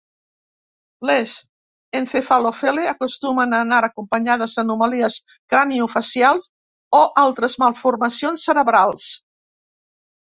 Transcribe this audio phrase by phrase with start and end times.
[1.07, 1.33] Les
[1.97, 5.17] encefalocele acostumen a anar acompanyades d'anomalies
[5.55, 6.41] craniofacial
[7.01, 9.05] o altres malformacions cerebrals.